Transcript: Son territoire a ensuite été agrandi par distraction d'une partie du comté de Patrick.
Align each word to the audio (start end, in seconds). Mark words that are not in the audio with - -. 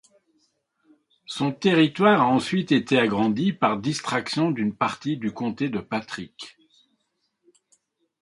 Son 1.27 1.51
territoire 1.51 2.21
a 2.21 2.25
ensuite 2.27 2.71
été 2.71 2.97
agrandi 2.97 3.53
par 3.53 3.77
distraction 3.77 4.49
d'une 4.49 4.75
partie 4.75 5.15
du 5.15 5.31
comté 5.31 5.69
de 5.69 5.77
Patrick. 5.79 6.57